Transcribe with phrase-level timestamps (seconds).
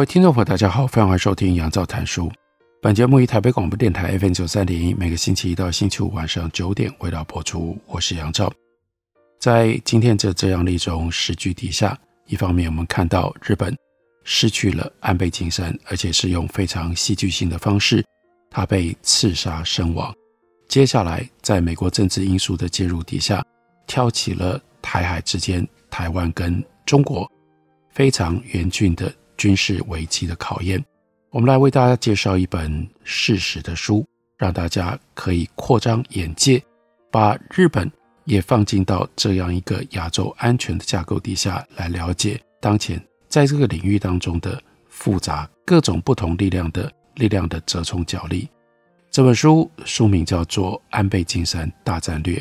[0.00, 2.32] 位听众朋友，大家好，欢迎收听杨照谈书。
[2.80, 7.76] 本节目于台北广播电台 FM 九三点一，每个星期一到星期五晚上九点为大家播出。
[7.84, 8.50] 我是杨照。
[9.38, 13.76] 在今天这这样的一种时局底下，一方面我们看到日本
[14.24, 18.02] 失去了安倍晋三，而且是用非常戏剧性的方式，
[18.50, 20.10] 他被刺杀身亡。
[20.66, 23.44] 接下来，在美国政治因素的介入底下，
[23.86, 27.30] 挑起了台海之间、台湾跟中国
[27.90, 29.12] 非常严峻的。
[29.40, 30.84] 军事危机的考验，
[31.30, 36.62] 我们来为大家介绍一本事实的书，让大家可以扩张眼界，
[37.10, 37.90] 把日本
[38.24, 48.46] 也放进到这样一个亚洲安全的架构底下来了解当前在这个领域当中的复杂各种不同力量的力量的折冲角力。
[49.10, 52.36] 这本书书名叫做《安倍晋三大战略》，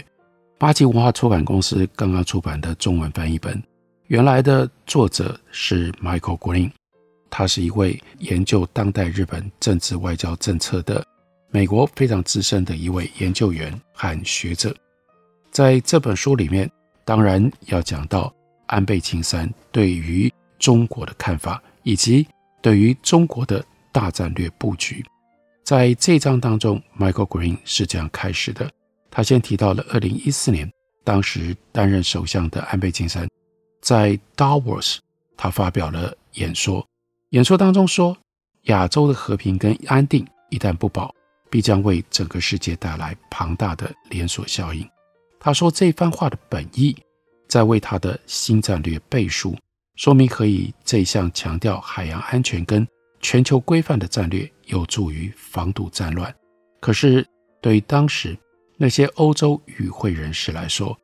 [0.58, 3.64] 八旗文化出版公司刚刚出版的中文翻译本，
[4.08, 6.70] 原来的作者是 Michael Green。
[7.30, 11.06] 他是一位研究当代日本政治外交政策的
[11.52, 14.76] 美国非常资深的一位研究员和学者。
[15.52, 16.70] 在这本书里面，
[17.04, 18.34] 当然要讲到
[18.68, 22.28] 安倍晋三对于中国的看法，以及
[22.62, 25.04] 对于中国的大战略布局。
[25.64, 28.70] 在这章当中，Michael Green 是这样开始的：
[29.10, 30.72] 他先提到了二零一四年，
[31.04, 33.28] 当时担任首相的安倍晋三
[33.82, 34.98] 在 Davos，
[35.38, 36.89] 他发表了演说。
[37.32, 38.18] 演说当中说，
[38.64, 41.14] 亚洲的和平跟安定一旦不保，
[41.48, 44.88] 必将为整个世界带来庞大的连锁效应。
[45.40, 46.98] 他说这番话的本意，
[47.48, 49.56] 在为他的新战略背书，
[49.96, 52.88] 说明可以这项强调海洋安全跟
[53.22, 56.34] 全球规范的战略有助于防堵战乱。
[56.80, 57.24] 可是
[57.62, 58.36] 对于当时
[58.76, 60.98] 那些欧洲与会人士来说，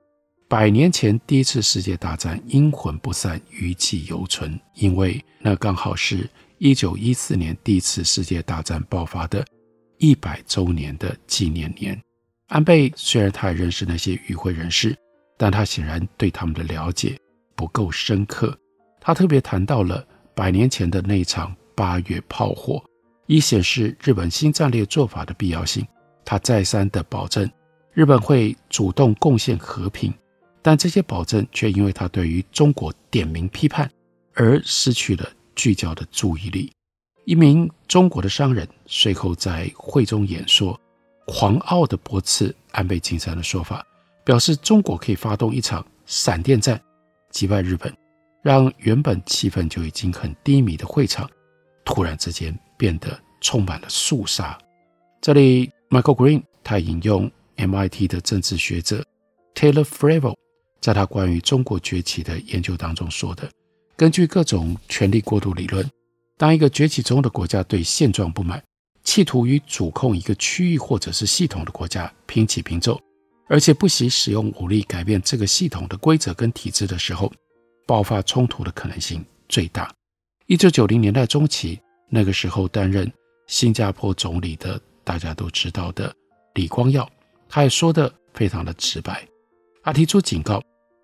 [0.56, 6.30] 百年前第一次世界大战阴魂不散，余悸犹存，因为那刚好是
[6.60, 9.46] 一九一四年第一次世界大战爆发的
[9.98, 12.02] 一百周年的纪念年。
[12.48, 14.96] 安倍虽然他也认识那些与会人士，
[15.38, 17.20] 但他显然对他们的了解
[17.54, 18.58] 不够深刻。
[19.02, 22.82] 他特别谈到了百年前的那场八月炮火，
[23.28, 25.86] 以显示日本新战略做法的必要性。
[26.24, 27.46] 他再三的保证，
[27.92, 30.14] 日本会主动贡献和平。
[30.68, 33.88] 但这些保证却因为他对于中国点名批判
[34.34, 36.72] 而失去了聚焦的注意力。
[37.26, 40.76] 一名中国的商人随后在会中演说，
[41.28, 43.86] 狂傲地驳斥安倍晋三的说法，
[44.24, 46.82] 表示中国可以发动一场闪电战
[47.30, 47.96] 击败日本，
[48.42, 51.30] 让原本气氛就已经很低迷的会场
[51.84, 54.58] 突然之间变得充满了肃杀。
[55.22, 59.06] 这里，Michael Green 他引用 MIT 的政治学者
[59.54, 60.34] Taylor Fravel。
[60.82, 63.50] 在他关于中国崛起的研究当中说的，
[63.96, 65.90] 根据各种权力过渡理论，
[66.38, 68.64] 当一个崛起中的国家对现状不满，
[69.04, 73.02] 企图与主控一个区域或者是系统的国家平起平坐，
[73.48, 77.32] 而且不惜使用武力改变这个系统的规则跟体制的时候，
[77.88, 79.92] 爆发冲突的可能性最大。
[80.48, 83.12] 一九九零年代中期，那个时候担任
[83.48, 86.14] 新加坡总理的大家都知道的
[86.54, 87.10] 李光耀，
[87.48, 89.28] 他也说的非常的直白，
[89.86, 90.60] 他提出警告。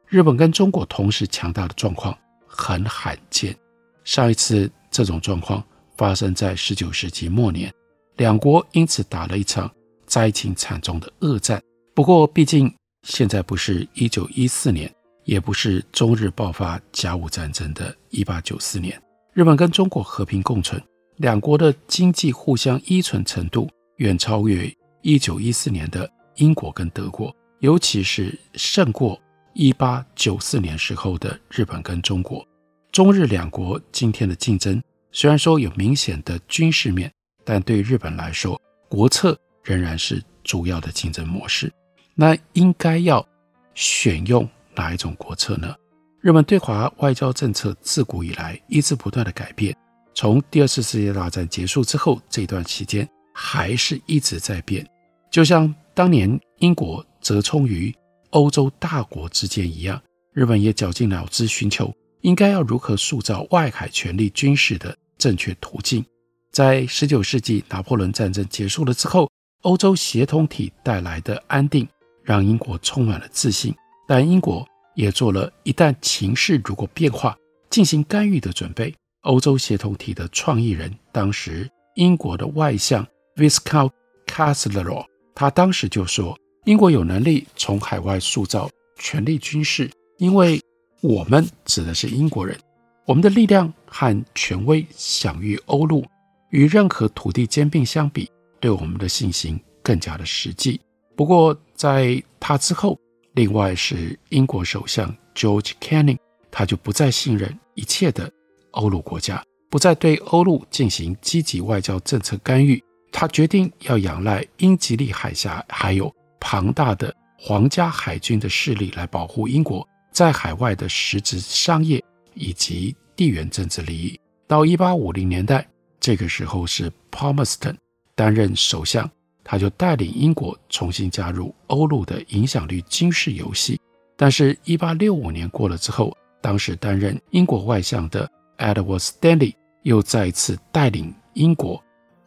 [0.08, 3.56] 日本跟中国同时强大的状况很罕见。
[4.04, 5.64] 上一次这种状况
[5.96, 7.72] 发生在十九世纪末年，
[8.18, 9.72] 两国因此打了一场
[10.08, 11.62] 灾情惨重的恶战。
[11.94, 12.74] 不过，毕竟
[13.04, 14.92] 现在不是一九一四年，
[15.26, 19.00] 也不是中日爆发甲午战争的一八九四年。
[19.32, 20.82] 日本跟中国和平共存，
[21.18, 29.20] 两国的经济互相依存程度远超越一九一四年的英国跟德国，尤其是胜过。
[29.54, 32.48] 一八九四年时候的日本跟中国，
[32.90, 34.82] 中日两国今天的竞争，
[35.12, 37.12] 虽然说有明显的军事面，
[37.44, 41.70] 但对日本来说，国策仍然是主要的竞争模式。
[42.16, 43.28] 那应该要
[43.76, 45.76] 选用哪一种国策呢？
[46.22, 49.76] 日本对华外交政策自古以来一直不断的改变，
[50.16, 54.88] 从第二次世界大战结束之后这段期间，还是一直在变。
[55.30, 57.94] 就像当年英国折冲于
[58.30, 60.02] 欧洲大国之间一样，
[60.34, 66.04] 日本也绞尽脑汁寻求应该要如何塑造外海权力军事的正确途径。
[66.52, 69.30] 在十九世纪拿破仑战争结束了之后，
[69.62, 71.88] 欧洲协同体带来的安定
[72.24, 73.74] 让英国充满了自信，
[74.08, 77.38] 但英国也做了一旦情势如果变化
[77.70, 78.94] 进行干预的准备。
[79.22, 83.06] 欧洲协同体的创意人，当时英国的外相
[83.36, 83.92] Viscount
[84.26, 90.62] Castlereagh，他当时就说，英国有能力从海外塑造权力军事，因为
[91.02, 92.58] 我们指的是英国人，
[93.06, 96.06] 我们的力量和权威享誉欧陆，
[96.50, 98.30] 与任何土地兼并相比，
[98.60, 100.80] 对我们的信心更加的实际。
[101.16, 102.98] 不过在他之后，
[103.34, 106.18] 另外是英国首相 George Canning，
[106.52, 108.32] 他就不再信任一切的。
[108.72, 122.04] 欧陆国家不再对欧陆进行积极外交政策干预，他决定要仰赖英吉利海峡还有庞大的皇家海军的势力来保护英国在海外的实质商业
[122.34, 124.20] 以及地缘政治利益。
[124.48, 125.68] 到一八五零年代，
[126.00, 127.76] 这个时候是 Palmerston
[128.16, 129.10] 担任首相，
[129.44, 133.80] 他就带领英国重新加入欧陆的影响力军事游戏。
[134.16, 138.30] 但是，一八六五年过了之后，当时担任英国外相的。
[138.62, 141.84] Edward Stanley 又再次带领英国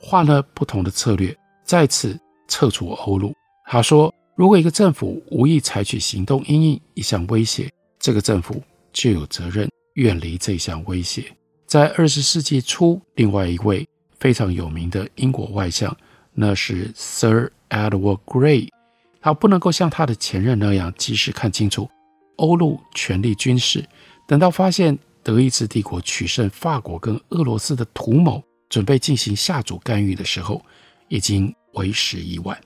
[0.06, 1.34] 换了不同的策略，
[1.64, 3.32] 再次撤出欧陆。
[3.64, 8.62] 他说：“如果一个政府无意采取行动因应一项威胁，这个政府
[8.92, 11.24] 就有责任远离这项威胁。”
[11.66, 13.88] 在二十世纪初，另外一位
[14.20, 15.96] 非常有名的英国外相，
[16.34, 18.68] 那是 Sir Edward Grey。
[19.22, 21.88] 他不能够像他的前任那样及时看清楚
[22.36, 23.82] 欧陆权力军事，
[24.28, 24.98] 等到发现。
[25.24, 30.60] 德意志帝国取胜，法国跟俄罗斯的图谋准备进行下组干预的时候，
[31.06, 32.60] 已经为时已晚。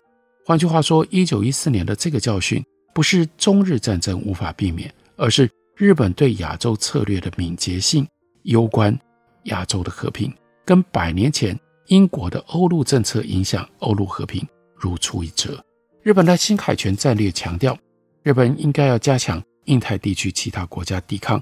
[0.47, 2.65] 换句话说，一九一四年的这个教训
[2.95, 8.09] 不是中日战争无法避免，而是日本对亚洲策略的敏捷性
[8.45, 8.99] 攸关
[9.43, 10.33] 亚洲的和平，
[10.65, 11.55] 跟百年前
[11.89, 14.43] 英国的欧陆政策影响欧陆和平
[14.75, 15.63] 如出一辙。
[16.03, 17.77] 日本的新海权战略强调，
[18.23, 21.39] 日本应该要加强印太地区其他国家抵抗。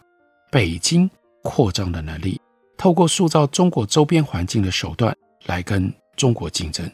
[0.51, 1.09] 北京
[1.45, 2.41] 扩张的能力，
[2.77, 6.91] 透过塑造中国周边环境的手段来跟中国竞争。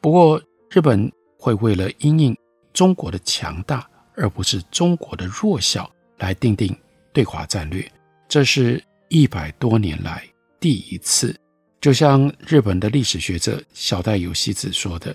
[0.00, 0.40] 不过，
[0.70, 2.36] 日本会为了因应
[2.72, 6.76] 中国的强大，而不是中国的弱小来定定
[7.12, 7.90] 对华战略。
[8.28, 10.22] 这是一百多年来
[10.60, 11.34] 第一次。
[11.80, 15.14] 就像日本的历史学者小田有希子说的：“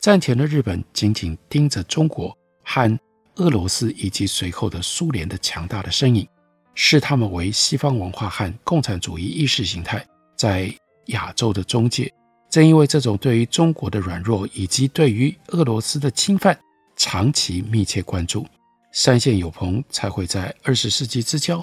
[0.00, 2.98] 战前的日本紧紧盯着中国和
[3.36, 6.26] 俄罗斯以及随后的苏联的强大的身影。”
[6.80, 10.72] 视他们为西方文化和共产主义意识形态在
[11.06, 12.08] 亚洲的中介。
[12.48, 16.56] 正因为这种对于中国的软弱以及对于俄罗斯的侵犯
[16.94, 18.46] 长期密切关注，
[18.92, 21.62] 山县有朋才会在二十世纪之交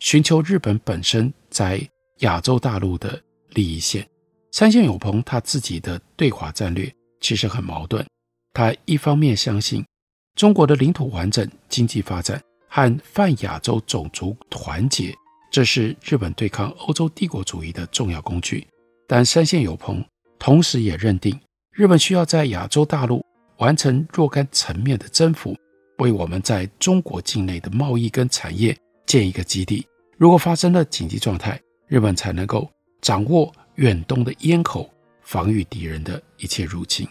[0.00, 1.80] 寻求日本本身在
[2.18, 4.04] 亚洲大陆的利益线。
[4.50, 8.04] 山县有朋他自己的对华战略其实很矛盾，
[8.52, 9.86] 他一方面相信
[10.34, 12.42] 中国的领土完整、经济发展。
[12.76, 15.16] 和泛亚洲种族团结，
[15.50, 18.66] 这是日本对抗欧洲帝国主义的重要工具。
[19.08, 20.04] 但山县有朋
[20.38, 21.40] 同时也认定，
[21.72, 23.24] 日本需要在亚洲大陆
[23.56, 25.56] 完成若干层面的征服，
[26.00, 29.86] 为我们在中国境内的贸易跟产业建一个基地。
[30.18, 34.90] 如果发生了紧急状态，日本才能够掌握远东的咽喉，
[35.22, 37.08] 防御敌人的一切入侵。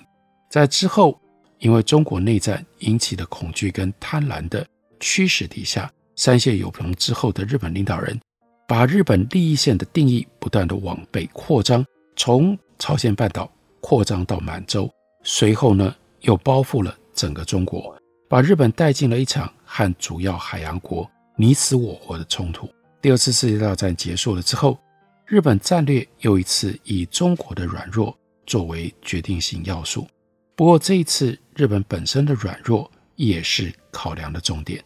[0.48, 1.20] 在之后，
[1.58, 4.64] 因为中国内战引起的恐惧跟贪婪的。
[5.00, 8.20] 驱使底下，山县有朋之后的日本领导人，
[8.68, 11.86] 把日本利益线的定义不断地往北扩张，
[12.16, 14.90] 从朝鲜半岛扩张到满洲，
[15.24, 17.96] 随后呢又包覆了整个中国，
[18.30, 22.70] 把日本带进了一场和主要海洋国你死我活的冲突。
[23.02, 24.80] 第二次世界大战结束了之后，
[25.26, 30.08] 日本战略又一次以中国的软弱作为决定性要素。
[30.56, 32.90] 不过这一次，日本本身的软弱。
[33.18, 34.84] 也是考量的重点。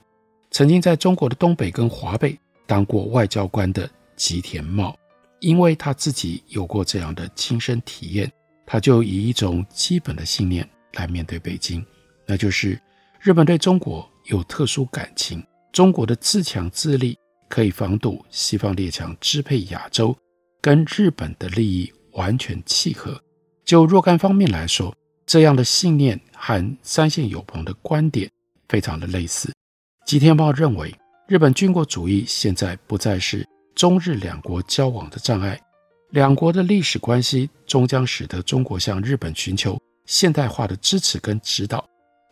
[0.52, 2.38] 曾经在中国的东北跟华北
[2.68, 4.96] 当过外交官的吉田茂，
[5.40, 8.32] 因为他自己有过这样的亲身体验，
[8.68, 11.84] 他就以一种基本的信念来面对北京，
[12.28, 12.80] 那就是
[13.20, 20.16] 日本对中国有特殊感情，中国的自强自立可以防堵西方列强支配亚洲，
[20.62, 23.20] 跟日本的利益完全契合。
[23.66, 26.20] 就若干方面来说，这样的信念。
[26.42, 28.32] 和三线友朋的观点
[28.70, 29.52] 非常的类似。
[30.06, 30.96] 吉田茂认为，
[31.28, 33.46] 日本军国主义现在不再是
[33.76, 35.60] 中日两国交往的障碍，
[36.12, 41.86] 两国的历史关系终将使得中国向日本寻求现代化的支持跟指导，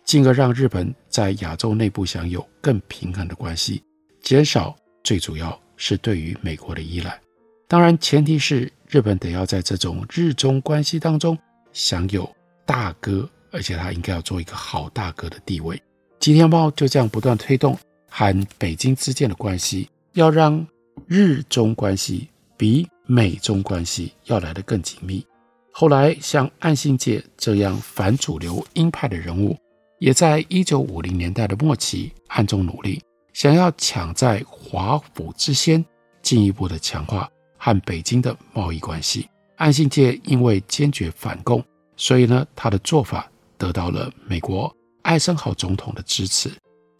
[0.05, 3.83] 进而让日本在亚洲内部享有更平衡的关系。
[4.21, 7.19] 减少最主要是对于美国的依赖。
[7.67, 11.37] 当然，前提是日本得要在这种日中关系当中
[11.71, 12.27] 享有
[12.65, 15.79] 大哥，而且他应该要做一个好大哥的地位。
[16.19, 17.77] 吉田茂就这样不断推动
[18.09, 20.65] 和北京之间的关系，要让
[21.07, 25.25] 日中关系比美中关系要来得更紧密。
[25.71, 29.55] 后来，像岸信介这样反主流鹰派的人物，
[29.99, 32.99] 也在一九五零年代的末期暗中努力，
[33.31, 35.85] 想要抢在华府之先，
[36.23, 39.29] 进一步的强化和北京的贸易关系。
[39.57, 41.63] 岸信介因为坚决反共，
[41.95, 44.75] 所以呢，他的做法得到了美国
[45.07, 46.51] 艾森豪总统的支持。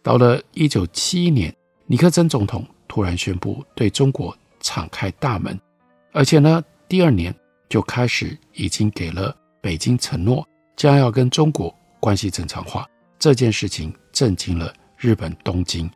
[0.02, 1.54] 到了一九七一年，
[1.86, 5.58] 尼克森总统突然宣布对中国敞开大门，
[6.12, 7.32] 而且呢，第二年。
[7.68, 10.42] 就开始已经给了北京承诺，
[10.74, 11.68] 将要跟中国
[12.00, 12.88] 关系正常化。
[13.18, 15.86] 这件事情震惊了日本东京，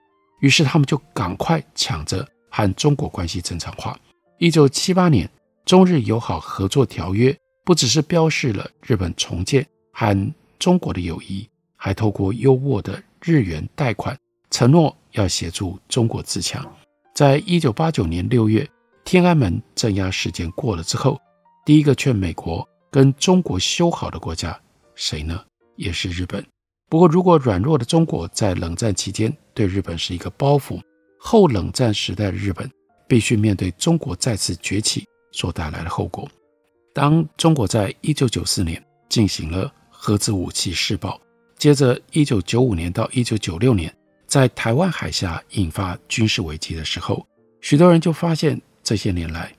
[0.40, 3.98] 于是他们就赶快抢着和中国关系正常化。
[4.36, 5.26] 一九七八年，
[5.64, 11.48] 中日友好合作条约不只是标示了日本重建和中国的友谊，
[11.84, 14.16] 还透过优渥的日元贷款，
[14.52, 16.64] 承诺要协助中国自强。
[17.12, 18.64] 在一九八九年六月，
[19.04, 21.20] 天安门镇压事件过了之后。
[21.66, 24.56] 第一个劝美国跟中国修好的国家，
[24.94, 25.44] 谁呢？
[25.74, 26.46] 也是日本。
[26.88, 30.80] 不过，如果软弱的中国在冷战期间对日本是一个包袱，
[31.18, 32.70] 后冷战时代的日本
[33.08, 36.30] 必须面对中国再次崛起所带来的后果。
[36.94, 41.20] 当中国在一九九四年进行了核子武器试爆，
[41.62, 43.94] 接着一九九五年到一九九六年
[44.26, 47.24] 在台湾海峡引发军事危机的时候，
[47.60, 49.54] 许多人就发现这些年来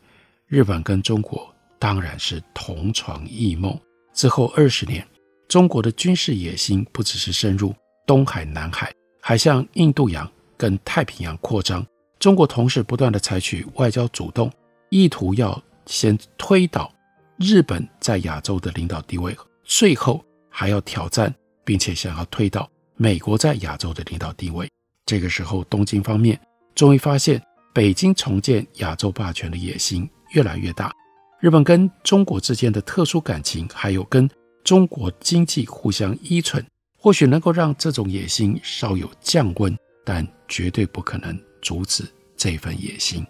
[0.47, 1.49] 日本跟中国。
[1.79, 3.79] 当然是同床异梦。
[4.13, 5.07] 之后二十年，
[5.47, 7.73] 中国的军事野心不只是深入
[8.05, 11.85] 东海、南海，还向印度洋跟太平洋扩张。
[12.19, 14.51] 中国同时不断地采取外交主动，
[14.89, 16.93] 意图要先推倒
[17.37, 19.33] 日本在亚洲的领导地位，
[19.63, 24.69] 最后还要挑战，并且想要推倒美国在亚洲的领导地位。
[25.05, 26.39] 这个时候，东京方面
[26.75, 27.41] 终于发现，
[27.73, 30.93] 北京重建亚洲霸权的野心越来越大。
[31.39, 34.29] 日本跟中国之间的特殊感情，还有跟
[34.63, 36.65] 中国经济互相依存，
[36.97, 42.05] 或许能够让这种野心稍有降温，但绝对不可能阻止
[42.37, 43.25] 这份野心。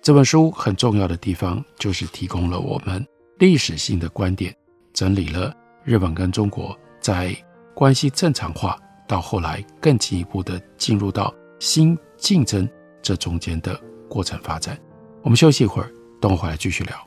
[0.00, 3.04] 这本书很重要的地方，就是提供了我们
[3.40, 4.54] 历史性的观点，
[4.92, 5.52] 整理了
[5.82, 7.36] 日本跟中国在
[7.76, 8.74] 关系正常化
[9.06, 12.66] 到后来更进一步的进入到新竞争
[13.02, 13.78] 这中间的
[14.08, 14.80] 过程发展。
[15.20, 17.06] 我们休息一会儿，等我回来继续聊。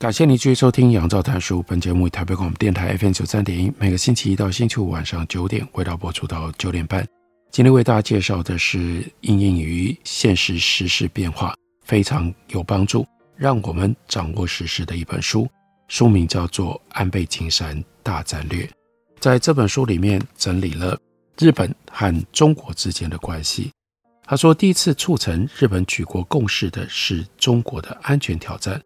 [0.00, 1.60] 感谢你继续收听《杨照谈书》。
[1.64, 7.06] 本节目以台北广播电台 FM 九三点一，每个星期一到星期五晚上九点，为大家播出到九点半。
[7.50, 11.54] 今天为大家介绍的是应应于现实时事变化，
[11.84, 15.46] 非常有帮助，让我们掌握时事的一本书。
[15.88, 18.64] 书名叫做《安倍晋三大战略》。
[19.20, 20.98] 在这本书里面整理了
[21.36, 23.70] 日本和中国之间的关系。
[24.24, 28.80] 他说，第一次促成日本举国共识的是中国的安全挑战。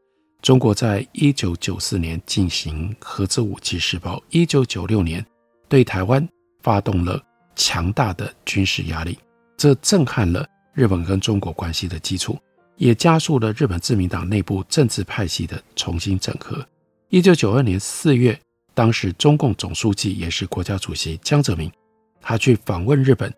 [0.45, 5.25] 中国在一九九四年进行核子武器试爆，一九九六年
[5.71, 6.29] 对台湾
[6.61, 7.19] 发动了
[7.57, 9.19] 强大的军事压力，
[9.57, 12.39] 这震撼了日本跟中国关系的基础，
[12.77, 16.63] 也加速了日本自民党内部政治派系的重新整合。
[17.09, 18.39] 一九九二年四月，
[18.75, 21.73] 当时中共总书记也是国家主席江泽民，
[22.21, 23.33] 他去访问日本。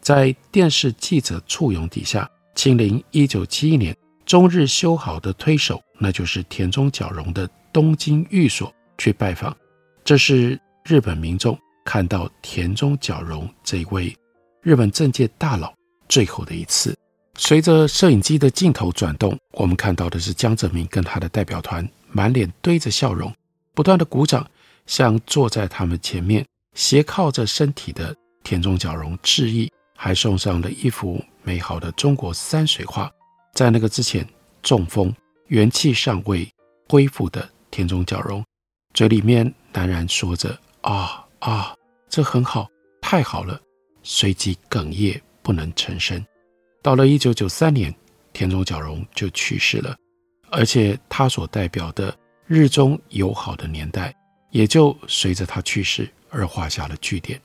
[0.00, 9.56] 在电视记者簇拥底下，亲临一九七一年中日修好的推手，那就是田中角荣的东京寓所去拜访。
[10.04, 14.14] 这是日本民众看到田中角荣这位
[14.62, 15.72] 日本政界大佬
[16.08, 16.96] 最后的一次。
[17.38, 23.32] 随着摄影机的镜头转动，我们看到的是江泽民跟他的代表团满脸堆着笑容，
[23.74, 24.46] 不断的鼓掌，
[24.86, 29.70] 向坐在他们前面斜靠着身体的田中角荣致意。
[29.94, 33.08] 还送上了一幅美好的中国山水画。
[33.52, 34.26] 在那个之前，
[34.62, 35.14] 中风、
[35.48, 36.48] 元气尚未
[36.88, 38.44] 恢复的田中角荣，
[38.94, 41.74] 嘴里面喃然说着：“啊啊，
[42.08, 42.68] 这很好，
[43.00, 43.60] 太好了。”
[44.02, 46.24] 随即哽咽，不能成声。
[46.82, 47.94] 到了一九九三年，
[48.32, 49.96] 田中角荣就去世了，
[50.50, 52.16] 而且他所代表的
[52.46, 54.14] 日中友好的年代，
[54.50, 57.40] 也就随着他去世而画下了句点。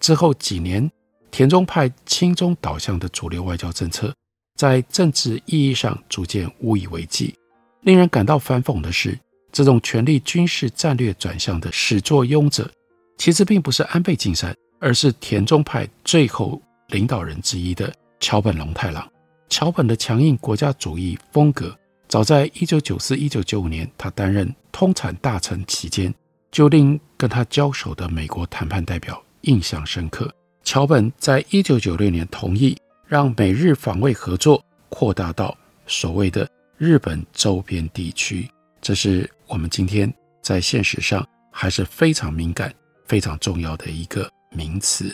[0.00, 0.90] 之后几年。
[1.32, 4.12] 田中派亲中导向的主流外交政策，
[4.60, 7.34] 在政治意义上逐渐无以为继。
[7.80, 9.18] 令人感到反讽的是，
[9.50, 12.70] 这种权力军事战略转向的始作俑者，
[13.16, 17.90] 其实并不是安倍晋三，而是田中派最后领导人之一的
[18.20, 19.10] 桥本龙太郎。
[19.48, 21.74] 桥本的强硬国家主义风格，
[22.06, 26.14] 早在一九九四、一九九五年，他担任通产大臣期间，
[26.50, 30.30] 就令跟他交手的美国谈判代表印象深刻。
[30.62, 32.76] 桥本在一九九六年同意
[33.10, 38.48] 让美日防卫合作扩大到所谓的日本周边地区，
[38.80, 42.72] 这是我们今天在现实上还是非常敏感、
[43.08, 45.12] 非常重要的一个名词。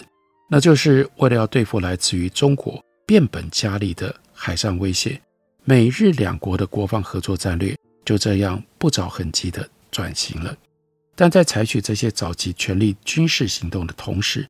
[0.51, 5.19] 那就是为了要对付来自于中国变本加厉的海上威胁，
[5.65, 10.55] 美日两国的国防合作战略就这样不着痕迹地转型了。
[11.15, 14.47] 但在采取这些早期权力军事行动的同时，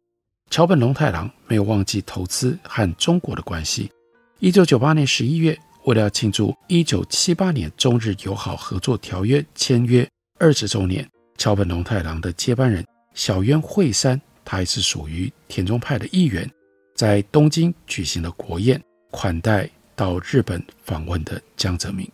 [0.50, 3.90] 桥本龙太郎没有忘记投资和中国的关系。
[4.38, 11.06] 一九九八年十一月，为了要庆祝一九七八年中日友好合作条约签约二十周年，
[11.36, 16.48] 桥本龙太郎的接班人小渊惠山，他也是属于田中派的一员，
[16.94, 18.80] 在东京举行了国宴，
[19.10, 22.10] 款待到日本访问的江泽民，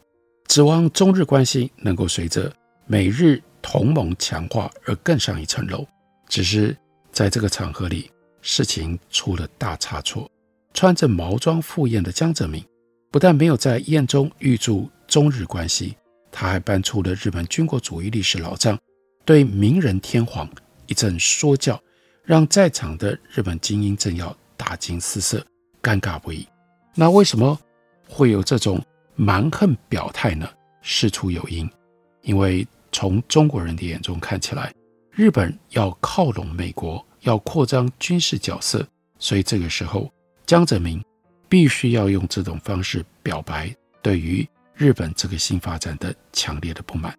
[0.49, 2.53] 指望中日关系能够随着
[2.87, 5.87] 美日同盟强化而更上一层楼。
[6.29, 6.77] 只是
[7.13, 8.11] 在这个场合里，
[8.43, 10.31] 事情出了大差错，
[10.75, 12.63] 穿着毛装赴宴的江泽民，
[13.11, 15.97] 不但没有在宴中预祝中日关系，
[16.31, 18.79] 他还搬出了日本军国主义历史老账，
[19.25, 20.49] 对明仁天皇
[20.87, 21.81] 一阵说教，
[22.25, 25.45] 让在场的日本精英政要大惊失色，
[25.81, 26.47] 尴尬不已。
[26.95, 27.59] 那为什么
[28.09, 30.49] 会有这种蛮横表态呢？
[30.83, 31.71] 事出有因，
[32.23, 34.75] 因为从中国人的眼中看起来，
[35.13, 37.07] 日本要靠拢美国。
[37.23, 38.87] 要扩张军事角色，
[39.19, 40.13] 所以这个时候
[40.47, 41.03] 江泽民
[41.49, 47.17] 必须要用这种方式表白对于日本这个新发展的强烈的不满。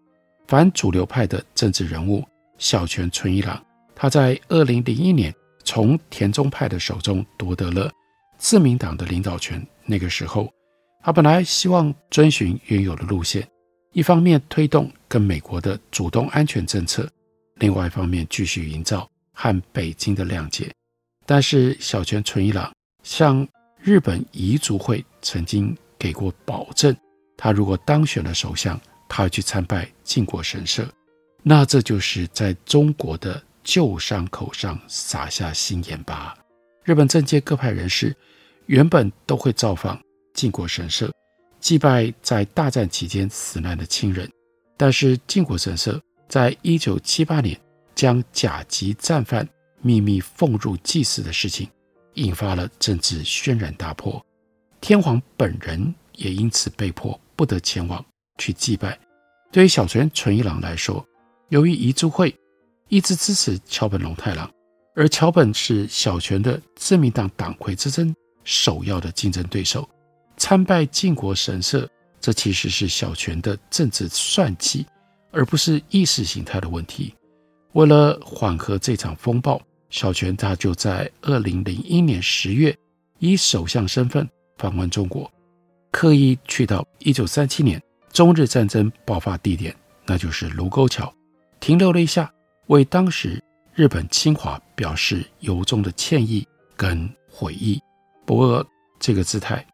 [0.48, 2.24] 反主流派的政治人物
[2.58, 3.64] 小泉纯一郎，
[3.96, 7.92] 他在二零零一年从田中派的手中夺得了
[8.38, 9.66] 自民党的领导权。
[9.86, 10.52] 那个时候，
[11.02, 13.48] 他本来希望遵循原有的路线，
[13.94, 17.10] 一方面推动跟美国的主动安全政策，
[17.56, 19.10] 另外一方面继续营造。
[19.34, 20.72] 和北京的谅解，
[21.26, 22.72] 但是小泉纯一郎
[23.04, 23.48] 向
[23.82, 26.96] 日本遗族会曾经给过保证，
[27.36, 30.88] 他如果当选了首相，他要去参拜靖国神社，
[31.42, 36.38] 那这就是在中国的旧伤口上撒下新盐巴。
[36.84, 38.16] 日本政界各派人士
[38.68, 40.00] 原本都会造访
[40.34, 41.12] 靖国神社，
[41.60, 44.30] 祭拜在大战期间死难的亲人，
[44.78, 47.60] 但是靖国神社在一九七八年。
[47.96, 49.48] 将甲级战犯
[49.82, 51.68] 秘密奉入祭祀的事情，
[52.16, 54.24] 引发了政治轩然大波。
[54.82, 58.04] 天皇本人也因此被迫不得前往
[58.38, 59.00] 去祭拜。
[59.52, 61.06] 对于小泉纯一郎来说，
[61.50, 62.36] 由于遗族会
[62.90, 64.52] 一直支持桥本龙太郎，
[64.96, 69.88] 而桥本是小泉的自民党党魁之争首要的竞争对手，
[70.38, 71.88] 参拜靖国神社，
[72.20, 74.86] 这其实是小泉的政治算计，
[75.32, 77.14] 而不是意识形态的问题。
[77.74, 82.76] 为了缓和这场风暴，小泉他就在二零零一年十月
[83.20, 85.32] 以首相身份访问中国，
[85.92, 87.82] 刻意去到一九三七年
[88.12, 91.12] 中日战争爆发地点，那就是卢沟桥，
[91.60, 92.32] 停留了一下，
[92.68, 97.82] 为当时日本侵华表示由衷的歉意跟悔意。
[98.24, 98.64] 不过
[99.00, 99.66] 这个姿态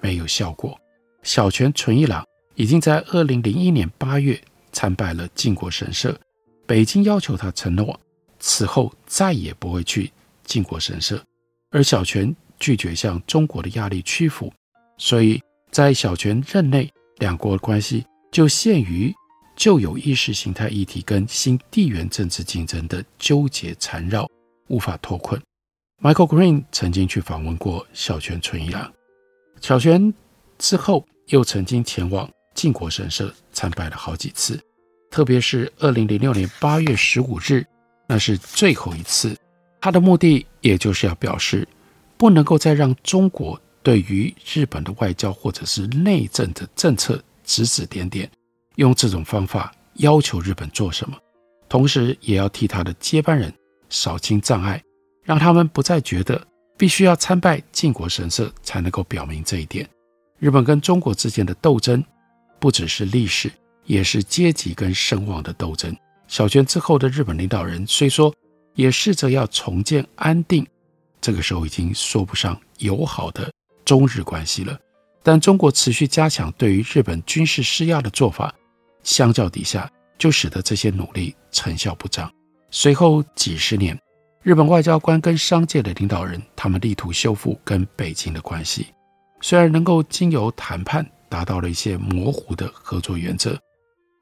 [0.00, 0.78] 没有效果，
[1.24, 4.40] 小泉纯一郎已经在二零零一年八月
[4.70, 6.16] 参拜了靖国神社。
[6.68, 7.98] 北京要求他承诺，
[8.38, 10.12] 此后再也不会去
[10.44, 11.18] 靖国神社，
[11.70, 14.52] 而小泉拒绝向中国的压力屈服，
[14.98, 19.10] 所以在小泉任内，两国的关系就陷于
[19.56, 24.28] 旧有意识形态议题跟新地缘政治竞争的纠结缠绕，
[24.66, 25.40] 无法脱困。
[26.02, 28.92] Michael Green 曾经去访问过小泉纯一郎，
[29.62, 30.12] 小泉
[30.58, 34.60] 之后又曾经前往靖国神社参拜了好几次。
[35.10, 37.64] 特别是二零零六年八月十五日，
[38.06, 39.36] 那是最后一次。
[39.80, 41.66] 他的目的也就是要表示，
[42.16, 48.30] 不能够再让中国对于日本的外交或者是内政的政策指指点点，
[48.76, 51.16] 用这种方法要求日本做什么。
[51.68, 53.52] 同时，也要替他的接班人
[53.88, 54.82] 扫清障碍，
[55.22, 56.44] 让他们不再觉得
[56.76, 59.88] 必须要参拜靖国神社才能够表明这一点。
[60.38, 62.02] 日本跟中国之间的斗争，
[62.58, 63.50] 不只是历史。
[63.88, 65.96] 也是阶级跟声望的斗争。
[66.28, 68.32] 小泉之后的日本领导人虽说
[68.74, 70.64] 也试着要重建安定，
[71.20, 73.50] 这个时候已经说不上友好的
[73.84, 74.78] 中日关系了。
[75.22, 78.54] 但中国持续加强对于日本军事施压的做法，
[79.02, 82.30] 相较底下就使得这些努力成效不彰。
[82.70, 83.98] 随后几十年，
[84.42, 88.88] 日本外交官跟商界的领导人，他们力图修复跟北京的关系，
[89.40, 93.58] 虽然能够经由谈判达到了一些模糊的合作原则。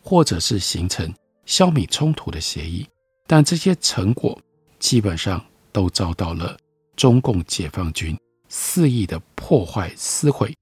[0.06, 1.12] 或者是形成
[1.46, 2.86] 消弭冲突的协议，
[3.26, 4.40] 但这些成果
[4.78, 6.56] 基本上都遭到了
[6.94, 8.16] 中共解放军
[8.48, 10.54] 肆意的破坏撕毁。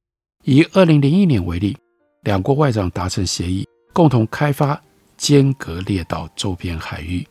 [0.45, 1.77] 以二零零一年为例，
[2.23, 4.81] 两国外长达成协议，共同开发
[5.19, 7.27] 尖阁列岛周边海域，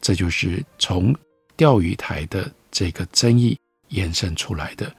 [0.00, 1.12] 这就是从
[1.56, 4.94] 钓鱼台的这个争议延伸出来的。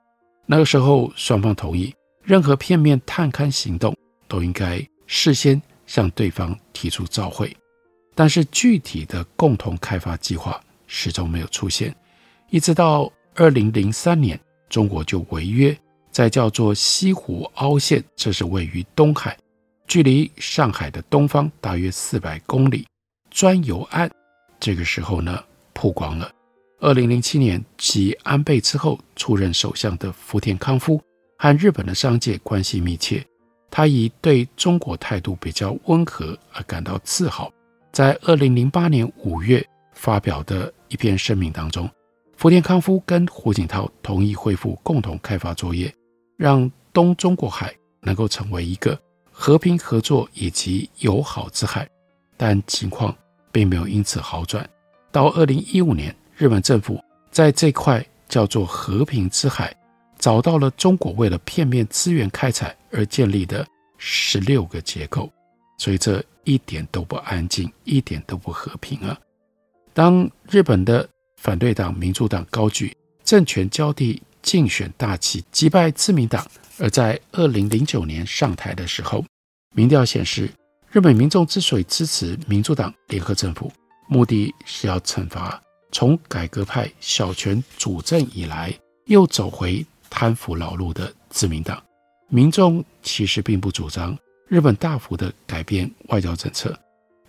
[0.46, 3.96] 那个时候，双方同意，任何片面探勘行动
[4.28, 5.62] 都应该事先。
[5.88, 7.56] 向对方提出照会，
[8.14, 11.96] 但是具体的共同开发计划始终没有出现，
[12.52, 15.76] 一直到二零零三年，中国就违约，
[16.12, 19.36] 在叫做西湖凹陷，这是位于东海，
[19.88, 22.86] 距离上海的东方大约四百公里，
[23.32, 24.12] 钻油案，
[24.60, 26.30] 这个时候呢曝光了。
[26.80, 31.02] 二零零七年继安倍之后出任首相的福田康夫
[31.40, 33.26] 和日本的商界关系密切。
[33.78, 37.48] 他以对中国态度比较温和而感到自豪。
[37.92, 39.64] 在二零零八年五月
[39.94, 41.88] 发表的一篇声明当中，
[42.38, 45.94] 福田康夫跟胡锦涛同意恢复共同开发作业，
[46.38, 49.00] 让东中国海能够成为一个
[49.32, 51.88] 和平合作以及友好之海。
[52.36, 53.16] 但情况
[53.52, 54.68] 并没有因此好转。
[55.12, 59.72] 到二零一五年，日本政府在这块叫做和平之海，
[60.18, 63.66] 找到了中国为了片面资源开采而建立的
[63.98, 65.32] 十六个结构，
[65.78, 69.18] 所以这一点都不安静，一点都不和平啊！
[69.94, 76.46] 当日本的反对党民主党高举政权交替竞选大旗击败自民党，
[76.80, 79.24] 而在二零零九年上台的时候，
[79.76, 80.50] 民调显示，
[80.92, 83.72] 日本民众之所以支持民主党联合政府，
[84.08, 88.74] 目的是要惩罚从改革派小泉主政以来
[89.06, 89.86] 又走回。
[90.10, 91.84] 贪腐老路的自民党
[92.30, 96.78] 民众其实并不主张日本大幅的改变外交政策，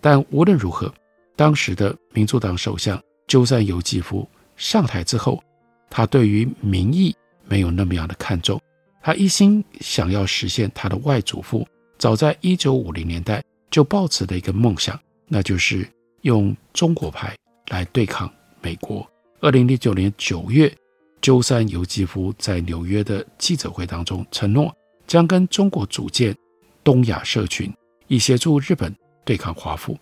[0.01, 0.93] 但无论如何，
[1.35, 5.41] 当时的民主党首相鸠山由纪夫上台之后，
[5.89, 7.15] 他对于民意
[7.47, 8.59] 没有那么样的看重，
[9.01, 15.87] 他一心想要实现他的外祖父早在一九五零年代就抱持的一个梦想，那就是
[16.21, 17.35] 用中国牌
[17.69, 18.31] 来对抗
[18.61, 19.09] 美国。
[19.39, 20.73] 二零零九年九月。
[21.21, 24.73] 鸠山由纪夫在纽约的记者会当中承诺，
[25.09, 26.37] 将跟中国组建
[26.83, 27.73] 东亚社群，
[28.07, 28.95] 以协助日本
[29.25, 29.97] 对抗华府。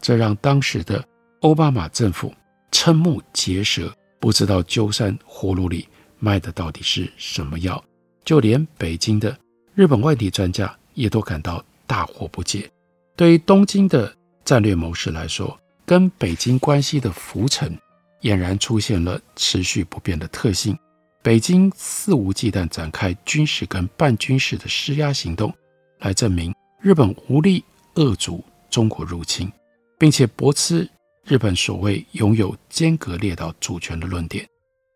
[0.00, 1.04] 这让当时的
[1.40, 2.32] 奥巴马政府
[2.70, 5.88] 瞠目结舌，不知道鸠山葫芦里
[6.20, 7.82] 卖的到底是什么药。
[8.24, 9.36] 就连北京的
[9.74, 12.70] 日本外地专家也都感到大惑不解。
[13.16, 17.76] 对于东京的战略谋士来说，跟北京关系的浮沉。
[18.20, 20.78] 俨然出现了持续不变的特性。
[21.22, 25.54] 北京肆无忌惮展开军事跟半军事的施压行动，
[26.00, 29.50] 来证明日本无力遏阻中国入侵，
[29.96, 30.90] 并且驳斥
[31.24, 34.44] 日本所谓拥有尖阁列岛主权的论点。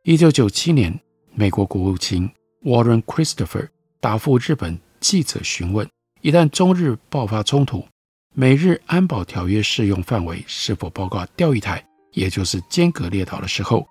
[0.02, 0.98] 一九九七年，
[1.32, 2.28] 美国国务卿
[2.64, 3.68] Warren Christopher
[4.00, 5.88] 答复日本记者询问：
[6.22, 7.86] 一旦中日爆发冲突，
[8.34, 13.86] 美日安保条约适用范围是否包括钓鱼台，也就是尖阁列岛的时候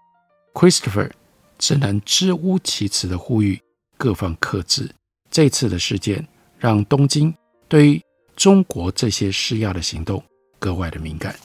[0.53, 1.09] ，Christopher
[1.57, 3.59] 只能支吾其词的呼吁
[3.97, 4.89] 各方克制。
[5.31, 6.25] 这次的事件
[6.57, 7.33] 让东京
[7.67, 8.01] 对于
[8.35, 10.23] 中国这些施压的行动
[10.59, 11.35] 格外的敏感，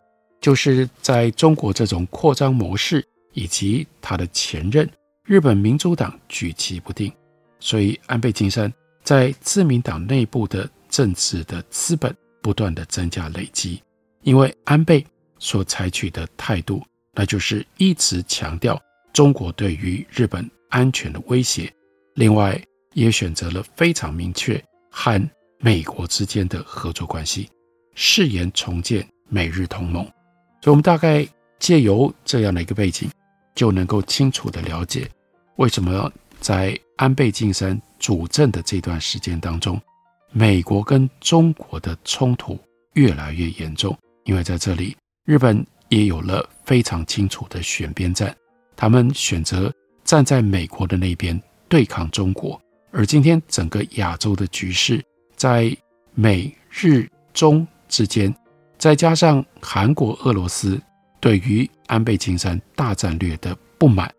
[0.40, 4.88] 就是在中国这种扩张模式以及他的前任
[5.24, 7.12] 日本民主党举棋不定，
[7.58, 13.80] 所以安倍晋三在自民党内部的政治的资本不断的增加累积，
[14.22, 15.04] 因为安倍
[15.38, 18.80] 所采取的态度，那就是一直强调
[19.12, 21.72] 中国对于日本安全的威胁，
[22.14, 22.60] 另外
[22.94, 25.30] 也选择了非常明确和。
[25.62, 27.46] 美国之间的合作关系，
[27.94, 30.02] 誓言重建美日同盟，
[30.62, 33.10] 所以我们大概借由这样的一个背景，
[33.54, 35.06] 就能够清楚地了解
[35.56, 39.78] 为什么在安倍晋三主政的这段时间当中，
[40.32, 42.58] 美国跟中国的冲突
[42.94, 43.94] 越来越严重。
[44.24, 44.96] 因为在这里，
[45.26, 48.34] 日本也有了非常清楚的选边站，
[48.80, 49.70] 他们选择
[50.06, 51.38] 站在美国的那边
[51.68, 52.58] 对抗中国，
[52.90, 55.04] 而今天整个亚洲的局势。
[55.36, 55.70] 在
[56.14, 58.34] 美日中之间，
[58.78, 60.80] 再加上韩国、俄罗斯
[61.20, 64.10] 对于安倍晋三大战略的不满，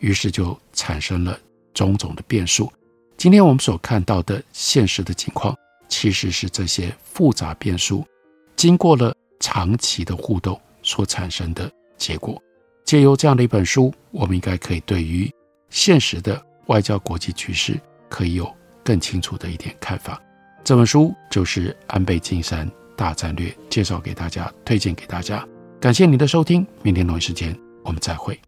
[0.00, 1.40] 于是就产生了
[1.72, 2.70] 种种的变数。
[3.16, 5.56] 今天我们所看到的现实的情况，
[5.88, 8.06] 其实是这些复杂变数
[8.54, 12.38] 经过了长期的互动所产生的结果。
[12.84, 15.30] 借由这样的一本书，我们应该可以对于
[15.68, 18.52] 现实的外交国际局势，可以有
[18.84, 20.20] 更清楚的一点看法。
[20.64, 25.46] 这本书就是《安倍晋三大战略》，介绍给大家，推荐给大家。
[25.80, 28.38] 感谢您的收听，明天同一时间我们再会。